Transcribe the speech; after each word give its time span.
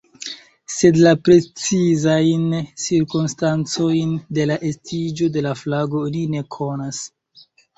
Sed 0.75 0.95
la 1.07 1.11
precizajn 1.27 2.47
cirkonstancojn 2.85 4.17
de 4.39 4.49
la 4.53 4.59
estiĝo 4.73 5.29
de 5.37 5.45
la 5.49 5.55
flago 5.63 6.05
oni 6.09 6.25
ne 6.37 6.43
konas. 6.57 7.05